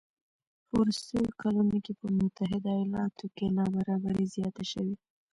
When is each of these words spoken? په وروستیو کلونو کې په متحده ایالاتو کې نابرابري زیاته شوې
په 0.67 0.73
وروستیو 0.81 1.35
کلونو 1.41 1.77
کې 1.85 1.93
په 1.99 2.07
متحده 2.17 2.71
ایالاتو 2.77 3.25
کې 3.35 3.45
نابرابري 3.57 4.25
زیاته 4.35 4.63
شوې 4.71 4.95